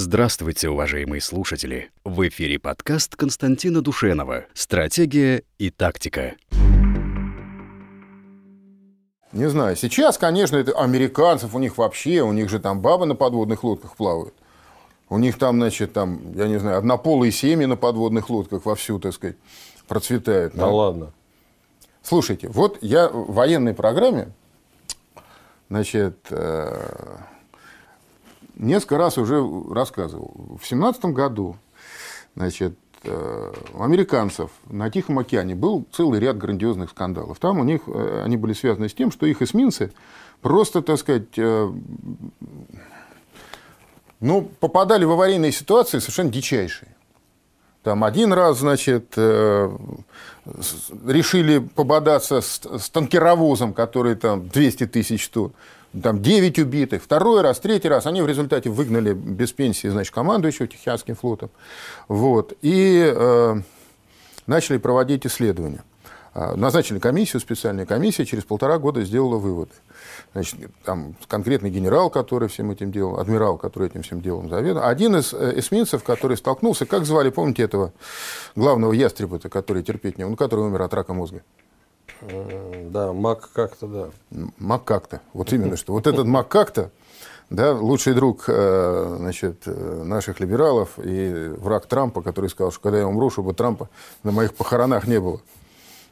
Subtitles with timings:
[0.00, 1.90] Здравствуйте, уважаемые слушатели!
[2.04, 6.36] В эфире подкаст Константина Душенова «Стратегия и тактика».
[9.32, 13.16] Не знаю, сейчас, конечно, это американцев, у них вообще, у них же там бабы на
[13.16, 14.34] подводных лодках плавают.
[15.08, 19.12] У них там, значит, там, я не знаю, однополые семьи на подводных лодках вовсю, так
[19.12, 19.36] сказать,
[19.88, 20.54] процветают.
[20.54, 21.12] Да, да ладно.
[22.02, 24.28] Слушайте, вот я в военной программе,
[25.68, 27.16] значит, э,
[28.58, 30.58] несколько раз уже рассказывал.
[30.60, 31.56] В семнадцатом году,
[32.34, 37.38] значит, э, у американцев на Тихом океане был целый ряд грандиозных скандалов.
[37.38, 39.92] Там у них э, они были связаны с тем, что их эсминцы
[40.42, 41.72] просто, так сказать, э,
[44.20, 46.94] ну, попадали в аварийные ситуации совершенно дичайшие.
[47.84, 49.16] Там один раз, значит,
[51.06, 52.58] решили пободаться с,
[52.90, 55.52] танкеровозом, который там 200 тысяч тонн
[56.02, 60.66] там 9 убитых, второй раз, третий раз, они в результате выгнали без пенсии, значит, командующего
[60.66, 61.50] Тихоокеанским флотом,
[62.08, 63.54] вот, и э,
[64.46, 65.82] начали проводить исследования.
[66.34, 69.72] А, назначили комиссию, специальная комиссия, через полтора года сделала выводы.
[70.34, 74.86] Значит, там конкретный генерал, который всем этим делал, адмирал, который этим всем делом заведовал.
[74.86, 77.92] Один из э, эсминцев, который столкнулся, как звали, помните этого
[78.54, 81.42] главного ястреба который терпеть не он, который умер от рака мозга?
[82.20, 84.08] Да, Мак как-то, да.
[84.58, 85.20] Мак как-то.
[85.32, 85.92] Вот именно что.
[85.92, 86.90] Вот этот Мак как-то,
[87.50, 92.98] да, лучший друг э, значит, э, наших либералов и враг Трампа, который сказал, что когда
[92.98, 93.88] я умру, чтобы Трампа
[94.22, 95.40] на моих похоронах не было.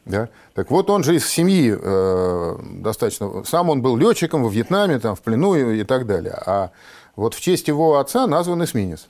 [0.04, 0.28] Да?
[0.54, 3.44] Так вот, он же из семьи э, достаточно...
[3.44, 6.41] Сам он был летчиком во Вьетнаме, там, в плену и, и так далее.
[6.46, 6.70] А
[7.16, 9.08] вот в честь его отца назван эсминец.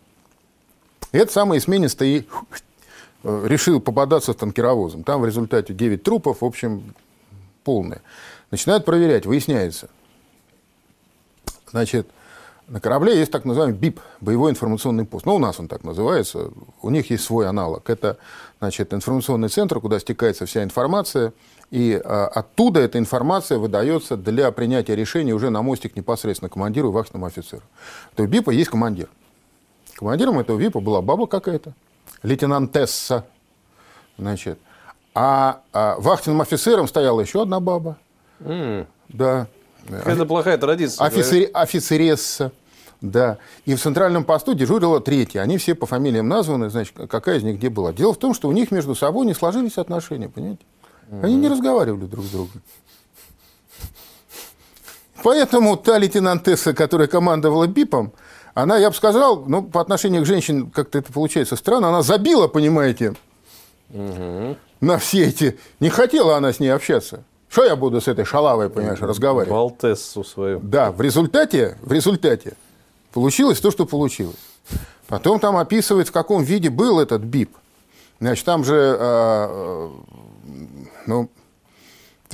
[1.12, 2.75] И этот самый эсминец-то и Э,
[3.24, 5.04] решил попадаться с танкеровозом.
[5.04, 6.94] Там в результате 9 трупов, в общем,
[7.64, 8.02] полное.
[8.50, 9.88] Начинают проверять, выясняется.
[11.70, 12.08] Значит,
[12.68, 15.24] на корабле есть так называемый БИП, боевой информационный пост.
[15.24, 16.50] Ну, у нас он так называется.
[16.82, 17.88] У них есть свой аналог.
[17.88, 18.18] Это,
[18.58, 21.32] значит, информационный центр, куда стекается вся информация.
[21.70, 26.92] И а, оттуда эта информация выдается для принятия решений уже на мостик непосредственно командиру и
[26.92, 27.62] вахтенному офицеру.
[28.16, 29.08] То есть БИПа есть командир.
[29.94, 31.72] Командиром этого ВИПа была баба какая-то,
[32.22, 33.24] лейтенантесса.
[34.18, 34.58] Значит.
[35.14, 37.96] А, а вахтенным офицером стояла еще одна баба.
[38.40, 38.86] Mm.
[39.08, 39.46] Да.
[39.88, 41.06] Это плохая традиция.
[41.06, 42.52] Офицер, офицересса.
[43.00, 43.38] Да.
[43.64, 45.40] И в центральном посту дежурила третья.
[45.40, 47.92] Они все по фамилиям названы, значит, какая из них где была.
[47.92, 50.64] Дело в том, что у них между собой не сложились отношения, понимаете?
[51.22, 52.62] Они не разговаривали друг с другом.
[55.22, 58.12] Поэтому та лейтенантесса, которая командовала БИПом,
[58.56, 62.48] она, я бы сказал, ну, по отношению к женщинам как-то это получается странно, она забила,
[62.48, 63.14] понимаете,
[63.90, 64.56] угу.
[64.80, 65.58] на все эти...
[65.78, 67.22] Не хотела она с ней общаться.
[67.50, 69.52] Что я буду с этой шалавой, понимаешь, разговаривать?
[69.52, 70.60] Валтессу свою.
[70.60, 72.54] Да, в результате, в результате
[73.12, 74.36] получилось то, что получилось.
[75.06, 77.54] Потом там описывает, в каком виде был этот БИП.
[78.20, 79.90] Значит, там же, э,
[81.06, 81.28] ну,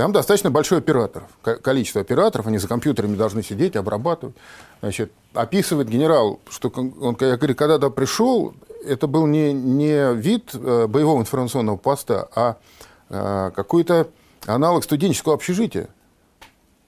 [0.02, 1.28] там достаточно большой операторов,
[1.62, 4.34] количество операторов, они за компьютерами должны сидеть, обрабатывать.
[4.80, 8.52] Значит, описывает генерал, что он, я говорю, когда туда пришел,
[8.84, 12.56] это был не, не вид э, боевого информационного поста, а
[13.10, 14.08] э, какой-то
[14.44, 15.86] аналог студенческого общежития.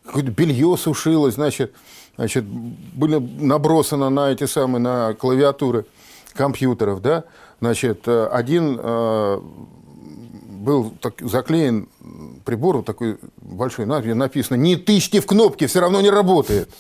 [0.05, 1.73] Какое-то белье сушилось, значит,
[2.17, 5.87] значит, были набросаны на эти самые, на клавиатуры
[6.33, 7.23] компьютеров, да,
[7.61, 8.81] значит, э, один
[10.65, 11.89] был так, заклеен
[12.45, 16.71] прибор вот такой большой, где написано «Не тычьте в кнопки, все равно не работает».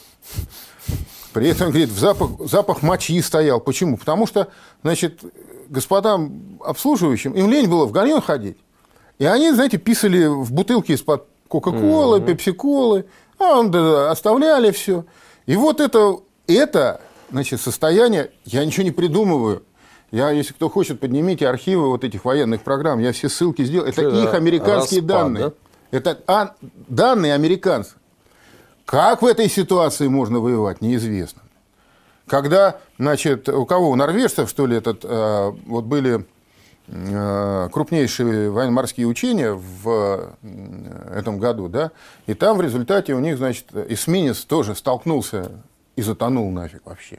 [1.32, 3.60] При этом, говорит, в запах, запах мочи стоял.
[3.60, 3.96] Почему?
[3.96, 4.48] Потому что,
[4.82, 5.20] значит,
[5.68, 8.56] господам обслуживающим, им лень было в гальон ходить.
[9.18, 12.26] И они, знаете, писали в бутылки из-под Кока-Колы, mm-hmm.
[12.26, 13.06] Пепси-Колы,
[13.38, 15.04] а он, да, оставляли все.
[15.46, 19.64] И вот это, это значит, состояние, я ничего не придумываю,
[20.14, 23.00] я, если кто хочет, поднимите архивы вот этих военных программ.
[23.00, 23.84] Я все ссылки сделал.
[23.84, 25.44] Это Что, их американские распад, данные.
[25.44, 25.52] Да?
[25.90, 26.54] Это а,
[26.88, 27.96] данные американцев.
[28.84, 31.42] Как в этой ситуации можно воевать, неизвестно.
[32.28, 33.90] Когда, значит, у кого?
[33.90, 36.24] У норвежцев, что ли, этот, э, вот были
[36.86, 41.90] э, крупнейшие военно-морские учения в э, этом году, да,
[42.26, 45.50] и там в результате у них, значит, эсминец тоже столкнулся
[45.96, 47.18] и затонул нафиг вообще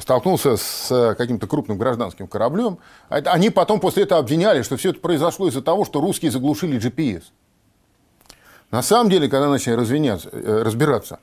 [0.00, 2.78] столкнулся с э, каким-то крупным гражданским кораблем.
[3.08, 6.78] А они потом после этого обвиняли, что все это произошло из-за того, что русские заглушили
[6.78, 7.24] GPS.
[8.70, 11.18] На самом деле, когда начали э, разбираться,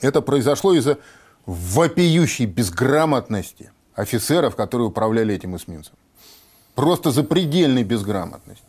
[0.00, 0.98] это произошло из-за
[1.46, 5.94] вопиющей безграмотности офицеров, которые управляли этим эсминцем.
[6.74, 8.64] Просто запредельной безграмотности.